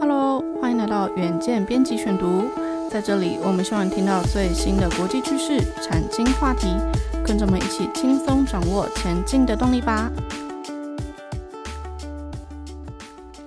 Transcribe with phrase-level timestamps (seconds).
[0.00, 2.44] Hello，欢迎来到远见编辑选读，
[2.88, 6.68] 在这里我们希望听到最新的国际趋势、产经话题，
[7.26, 10.08] 跟着我们一起轻松掌握前进的动力吧。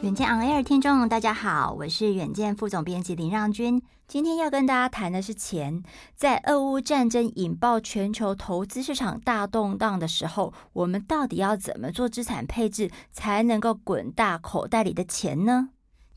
[0.00, 3.82] 远见 On Air 听众，大家好，我是远见副总编辑林让君。
[4.06, 5.82] 今天要跟大家谈的是钱。
[6.16, 15.68] 在俄乌战争引爆全球投资市场大动荡的时候，我们到底要怎么做资产配置，才能够滚大口袋里的钱呢？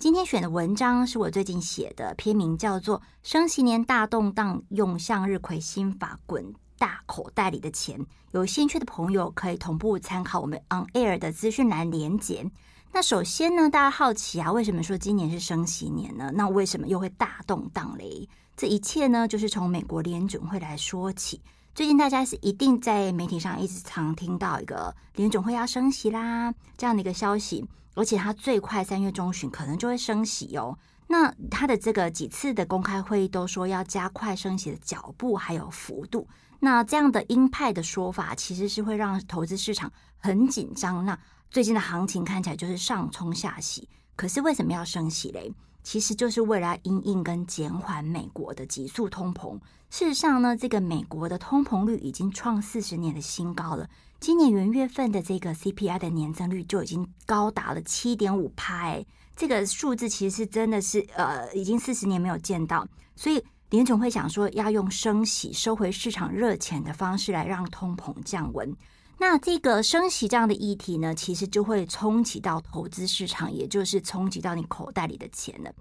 [0.01, 7.99] 今天选的文章是我最近写的，篇名叫做《升息年大动荡，用向日葵心法滚大口袋里的钱》。
[8.31, 12.49] 有兴趣的朋友可以同步参考我们 On Air 的资讯栏连结。
[12.91, 16.31] 那首先呢，大家好奇啊，为什么说今年是升息年呢？
[16.33, 18.27] 那为什么又会大动荡嘞？
[18.57, 21.39] 这一切呢，就是从美国联准会来说起。
[21.73, 30.77] 最近大家是一定在媒体上一直常听到一个联总会要升息啦这样的一个消息，而且它最快三月中旬可能就会升息哦。
[31.07, 36.27] 那它的这个几次的公开会议都说要加快升息的脚步还有幅度。
[36.59, 41.05] 那这样的鹰派的说法，其实是会让投资市场很紧张。
[41.05, 41.17] 那
[41.49, 43.87] 最近的行情看起来就是上冲下洗，
[44.17, 45.53] 可是为什么要升息嘞？
[45.83, 49.59] 其实就是为了因应跟减缓美国的急速通膨。
[49.89, 53.89] 事实上呢，这个美国的通膨率已经创四十年的新高了。
[54.19, 62.87] 今年元月份的这个 CPI 的年增率就已经高达了七点五趴，哎，这个数字其实是真的是呃，已经四十年没有见到。
[63.15, 68.73] 所以联总会想说要用升息收回市场热钱的方式来让通膨降温。
[69.21, 75.71] 那这个升息这样的议题呢，其实就会冲击到投资市场，也就是冲击到你口袋里的钱了。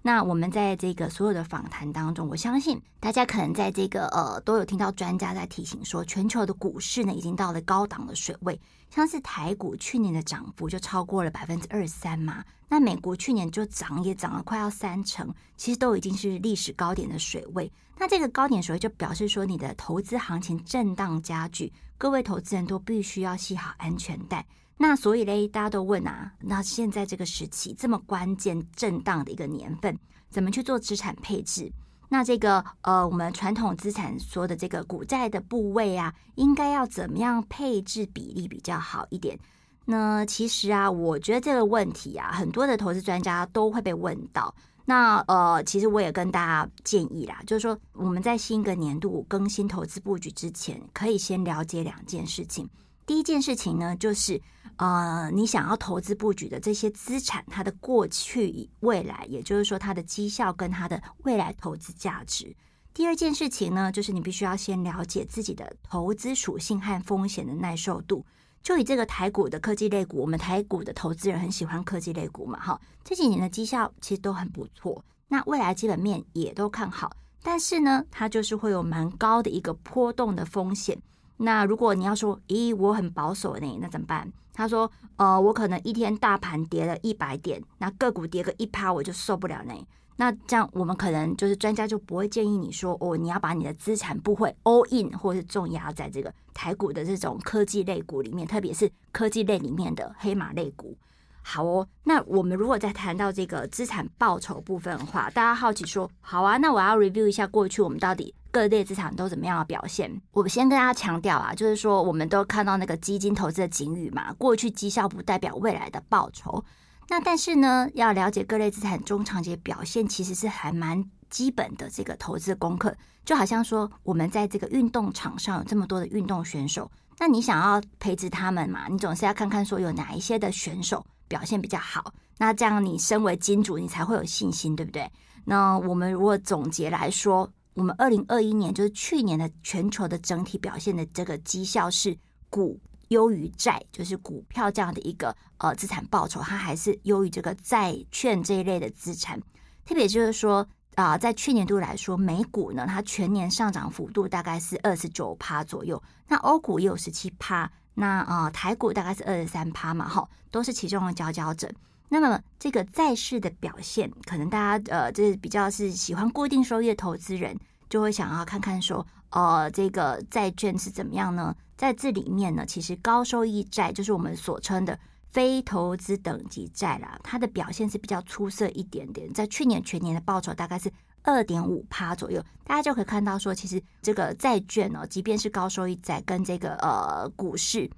[0.00, 8.58] 那我们在这个所有的访谈当中，我相信大家可能在这个呃都有听到专家在提醒说，全球的股市呢已经到了高档的水位，
[8.90, 17.70] 像是台股去年的涨幅就超过了百分之二十三嘛，那美国去年就涨也涨了快要三成，其实都已经是历史高点的水位。
[17.98, 21.72] 那这个高点水位就表示说，你的投资行情震荡加剧。
[21.98, 24.46] 各位投资人都必须要系好安全带。
[24.80, 29.98] 那所以嘞，大家都问啊，那现在这个时期这么关键震荡的一个年份，
[30.30, 31.70] 怎么去做资产配置？
[32.08, 39.38] 那这个呃，我们传统资产说的这个股债的部位啊，应该要怎么样配置比例比较好一点？
[39.84, 44.54] 那其实啊，我觉得这个问题啊，很多的投资专家都会被问到。
[44.84, 52.66] 那呃，其实我也跟大家建议啦，就是说我们在新一个年度更新投资布局之前，可以先了解两件事情。
[53.08, 54.38] 第一件事情呢，就是
[54.76, 62.54] 呃，你想要投资布局的这些资产，它的过去未来，也就是说它的绩效跟它的未来投资价值。
[62.92, 68.22] 第二件事情呢，就是你必须要先了解自己的投资属性和风险的耐受度。
[68.62, 77.10] 就以这个台股的科技类股，我们台股的投资人很喜欢科技类股嘛，哈，这几年的绩效其实都很不错，那未来基本面也都看好，
[77.42, 81.00] 但是呢，它就是会有蛮高的一个波动的风险。
[81.38, 84.30] 那如果你要说，咦，我很保守呢，那怎么办？
[84.52, 89.72] 他说，呃，我可能一天大盘跌了一百点，那个股跌个一趴，我就受不了呢。
[90.16, 100.96] 那这样，我们可能就是专家就不会建议你说哦，你要把你的资产部位 all in 或是重压在这个台股的这种科技类股里面，特别是科技类里面的黑马类股。
[101.40, 110.10] 好哦，那我们如果再谈到这个资产报酬部分的话，大家好奇说，好啊，那我要 review 一下过去我们到底各类资产都怎么样的表现。
[110.32, 116.64] 我先跟大家强调啊，就是说我们都看到那个基金投资的警语嘛，过去绩效不代表未来的报酬。
[117.08, 122.94] 那但是呢，要了解各类资产中长期表现，其实是还蛮基本的这个投资功课。
[123.24, 128.88] 就好像说，我们在这个运动场上有这么多的运动选手，那你想要培植他们嘛？
[128.88, 135.10] 你总是要看看说有哪一些的选手表现比较好，那这样你身为金主，你才会有信心，对不对？
[135.44, 142.18] 那我们如果总结来说，我们二零二一年就是去年的全球的整体表现的这个绩效是
[142.50, 142.78] 股。
[143.08, 149.40] 优于债，就是股票这样的一个呃资产报酬，它还是优于这个债券这一类的资产。
[149.86, 161.72] 特别就是说啊、在去年度来说，美股呢，它全年上涨幅度大概是二十九趴左右，那欧股也有十七趴，那啊、台股大概是二十三趴嘛，哈，都是其中的佼佼者。
[162.10, 167.58] 那么这个债市的表现，可能大家呃，就是比较是喜欢固定收益的投资人，
[167.88, 171.54] 就会想要看看说，呃，这个债券是怎么样呢？
[171.76, 174.98] 在这里面呢，其实高收益债就是我们所称的
[175.30, 179.32] 非投资等级债啦，它的表现是比较出色一点点。
[179.32, 180.90] 在去年全年的报酬大概是
[181.22, 187.88] 二点五趴左右，大家就可以看到说，其实这个债券呢，即便是高收益债跟这个呃股市，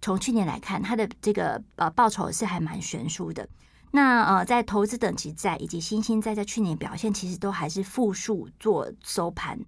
[0.00, 3.48] 从去年来看，它的这个呃报酬是还蛮悬殊的。
[3.90, 9.58] 那呃，在投资等级债以及新兴债在去年表现其实都还是负数做收盘。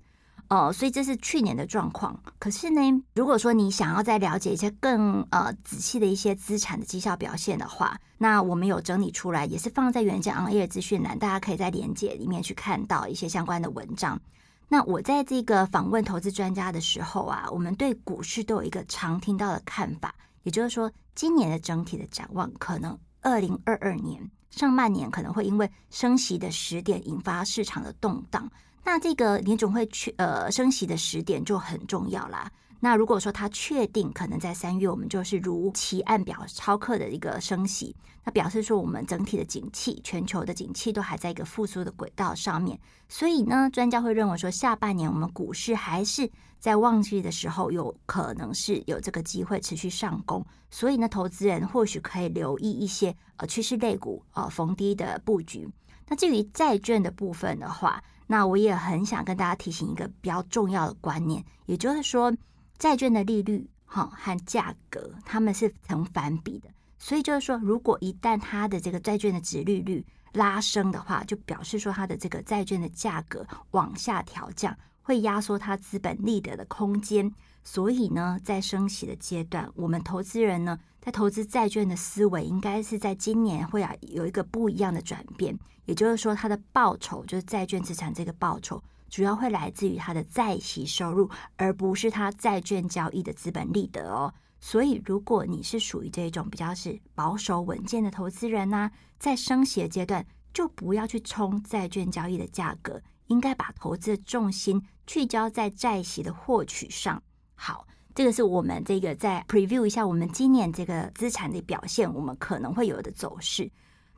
[0.49, 2.20] 哦，所以这是去年的状况。
[2.40, 2.81] 可是呢，
[3.14, 14.20] 如果说你想要再了解一些更呃仔细的一些资产的绩效表现的话，那我们有整理出来，也是放在原件 on air 资讯栏，大家可以在连接里面去看到一些相关的文章。
[14.69, 20.12] 那我在这个访问投资专家的时候啊，我们对股市都有一个常听到的看法，
[20.43, 28.50] 也就是说，今年的整体的展望，可能二零二二年上半年可能会因为升息的时点引发市场的动荡。
[28.84, 32.50] 那这个联总会去呃升息的时点就很重要啦。
[32.82, 37.94] 那如果说它确定可能在三月，我们就是如期按表超课的一个升息，
[38.25, 42.81] 那表示说我们整体的景气、全球的景气都还在一个复苏的轨道上面。
[43.09, 50.44] 所以呢，专家会认为说，下半年我们股市还是在旺季的时候，有可能是有这个机会持续上攻。
[50.71, 55.69] 所以呢，投资人或许可以留意一些呃趋势类股呃逢低的布局。
[56.09, 62.33] 那至于债券的部分的话，那我也很想跟大家提醒一个比较重要的观念，也就是说，
[62.81, 66.69] 债券的利率哈和价格，它们是成反比的。
[66.99, 77.31] 所以就是说，如果一旦它的这个债券的值利率拉升的话，就表示说它的这个债券的价格往下调降，会压缩它资本利得的空间。
[77.62, 85.55] 所以呢，在升息的阶段，我们投资人呢，在投资债券的思维，应该是在今年会啊有一个不一样的转变。
[85.85, 94.33] 也就是说，它的报酬就是债券资产这个报酬，主要会来自于它的债息收入，而不是它债券交易的资本利得哦。
[94.61, 107.23] 所以，如果你是属于这种比较是保守稳健的投资人呢，在升息的阶段，就不要去冲债券交易的价格，应该把投资的重心聚焦在债息的获取上。
[107.55, 113.71] 好，这个是我们这个在 preview 一下我们今年这个资产的表现，我们可能会有的走势。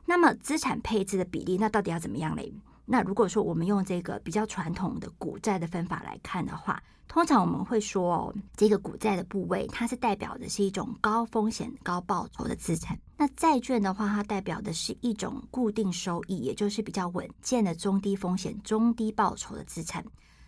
[0.05, 2.53] 那么资产配置的比例，那到底要怎么样嘞？
[2.85, 12.97] 那如果说我们用这个比较传统的股债的分法来看的话，通常我们会说哦，这个股债的部位，它是代表的是一种高风险高报酬的资产。
[13.15, 20.03] 那债券的话，它代表的是一种固定收益，也就是比较稳健的中低风险中低报酬的资产。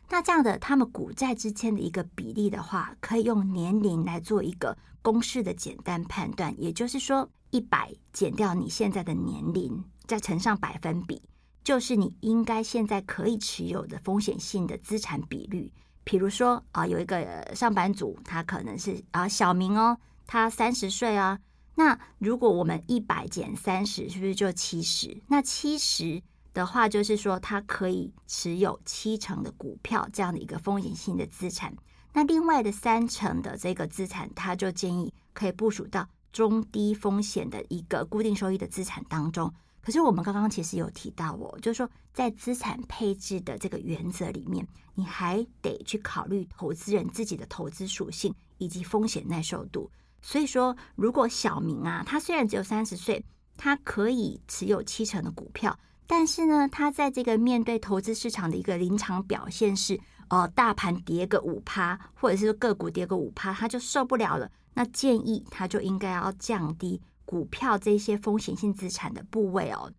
[0.09, 11.21] 那这样的，他们股债之间的一个比例的话，可以用年龄来做一个公式的简单判断，也就是说，一百减掉你现在的年龄，再乘上百分比，
[11.65, 15.69] 就是你应该现在可以持有的风险性的资产比率。
[16.05, 21.37] 比如说啊，有一个上班族，他可能是啊小明哦，他三十岁啊，
[21.75, 25.17] 那如果我们一百减三十，是不是就七十？
[25.27, 26.23] 那七十。
[26.53, 31.75] 的话，就是说，他可以持有七成的股票这样的一个风险性的资产。
[32.13, 39.53] 那另外的三成的这个资产，他就建议可以部署到中低风险的一个固定收益的资产当中。
[39.85, 49.91] 可是我们刚刚其实有提到哦，就是说在资产配置的这个原则里面，你还得去考虑投资人自己的投资属性以及风险耐受度。
[50.23, 53.23] 所以说，如果小明啊，他虽然只有三十岁，
[53.57, 55.77] 他可以持有七成的股票。
[56.07, 59.99] 但是呢，他在这个面对投资市场的一个临场表现是，
[60.29, 64.49] 呃，大盘跌个五趴，或者是个股跌个五趴，他就受不了了。
[64.73, 69.91] 那建议他就应该要降低股票这些风险性资产的部位哦。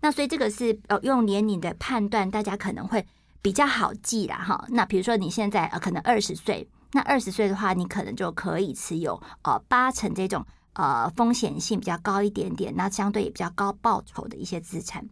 [0.00, 3.04] 那所以这个是呃用年龄的判断，大家可能会
[3.42, 4.64] 比较好记啦哈。
[4.68, 15.04] 那比如说你现在呃可能二十岁，那二十岁的话，你可能就可以持有呃八成这种呃风险性比较高一点点，那相对也比较高报酬的一些资产。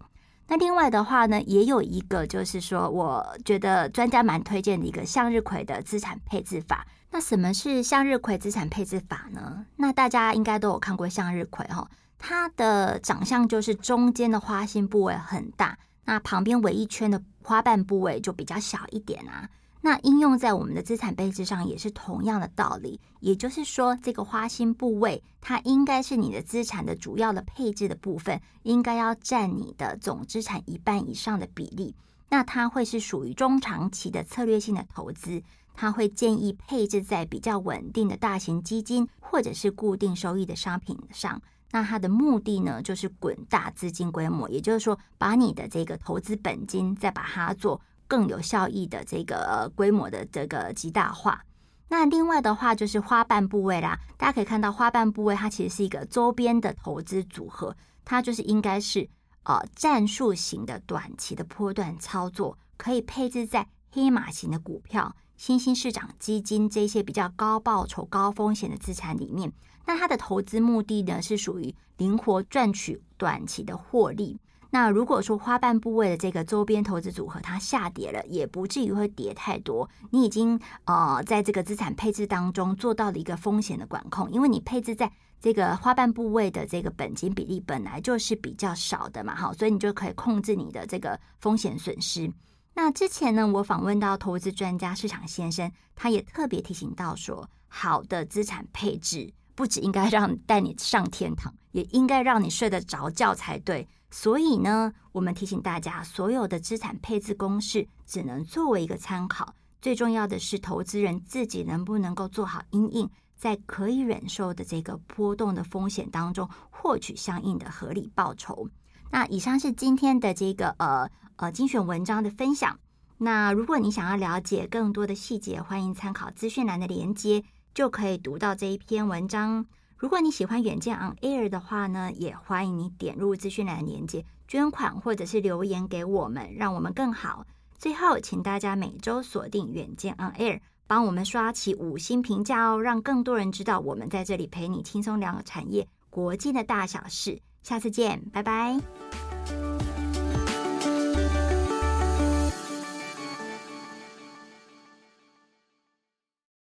[0.47, 6.87] 那另外的话呢，也有一个就是说，我觉得专家蛮推荐的一个向日葵的资产配置法。
[7.14, 9.64] 那什么是向日葵资产配置法呢？
[9.76, 19.49] 那大家应该都有看过向日葵哈，它的长相就是中间的花心部位很大，那旁边围一圈的花瓣部位就比较小一点啊。
[19.83, 31.94] 那应用在我们的资产配置上也是同样的道理，也就是说，这个花心部位它应该是你的资产的主要的配置的部分，应该要占你的总资产一半以上的比例。
[32.30, 35.40] 那它会是属于中长期的策略性的投资，
[35.75, 41.43] 它会建议配置在比较稳定的大型基金或者是固定收益的商品上。
[41.73, 47.81] 那它的目的呢，就是滚大资金规模，也就是说，把你的这个投资本金再把它做。
[48.07, 51.43] 更有效益的这个规模的这个极大化。
[51.88, 59.09] 那另外的话就是花瓣部位啦，大家可以看到花瓣部位它其实是一个周边的投资组合，它就是应该是
[59.45, 69.53] 呃战术型的短期的波段操作，可以配置在黑马型的股票、新兴市场基金这些比较高报酬、高风险的资产里面。
[69.87, 74.38] 那它的投资目的呢是属于灵活赚取短期的获利。
[74.71, 79.88] 那如果说花瓣部位的这个周边投资组合它下跌了，也不至于会跌太多。
[80.11, 92.33] 你已经呃在这个资产配置当中做到了一个风险的管控，因为你配置在这个花瓣部位的这个本金比例本来就是比较少的嘛，哈，所以你就可以控制你的这个风险损失。
[92.76, 103.87] 那之前呢，我访问到投资专家市场先生，他也特别提醒到说，好的资产配置不只应该让带你上天堂，也应该让你睡得着觉才对。
[104.11, 118.69] 所以呢，我们提醒大家，所有的资产配置公式只能作为一个参考，最重要的是投资人自己能不能够做好因应，在可以忍受的这个波动的风险当中，获取相应的合理报酬。
[119.11, 122.78] 那以上是今天的这个呃呃精选文章的分享。
[123.18, 127.42] 那如果你想要了解更多的细节，欢迎参考资讯栏的连接，
[127.73, 129.64] 就可以读到这一篇文章。
[129.96, 137.46] 如果你喜欢远见 On Air 的话呢，也欢迎你点入资讯栏链接捐款，或者是留言给我们，让我们更好。
[137.78, 147.40] 最后，请大家每周锁定远见 On Air，帮我们刷起五星评价哦，让更多人知道我们在这里陪你轻松聊产业国际的大小事。
[147.64, 148.78] 下次见，拜拜。